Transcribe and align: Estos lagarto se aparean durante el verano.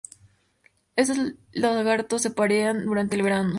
Estos 0.95 1.35
lagarto 1.51 2.17
se 2.17 2.29
aparean 2.29 2.87
durante 2.87 3.15
el 3.17 3.21
verano. 3.21 3.49